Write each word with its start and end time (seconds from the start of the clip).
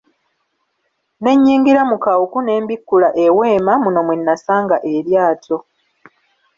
Ne 1.21 1.31
nnyingira 1.35 1.81
mu 1.89 1.97
kawuku 2.03 2.37
ne 2.41 2.53
mbikkula 2.63 3.09
eweema 3.25 3.73
muno 3.83 3.99
mwe 4.05 4.15
nasanga 4.25 4.77
eryato. 4.93 5.57